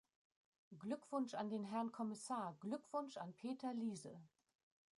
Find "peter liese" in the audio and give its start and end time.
3.35-4.19